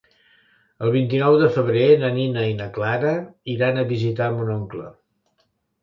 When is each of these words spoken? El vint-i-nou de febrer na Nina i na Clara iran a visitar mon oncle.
El 0.85 0.93
vint-i-nou 0.95 1.37
de 1.41 1.51
febrer 1.59 1.85
na 2.05 2.11
Nina 2.17 2.47
i 2.55 2.57
na 2.65 2.69
Clara 2.81 3.15
iran 3.57 3.79
a 3.79 3.87
visitar 3.97 4.35
mon 4.41 4.55
oncle. 4.59 4.93